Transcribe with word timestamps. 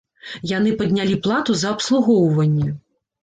Яны 0.51 0.71
паднялі 0.79 1.17
плату 1.27 1.57
за 1.59 1.75
абслугоўванне. 1.77 2.73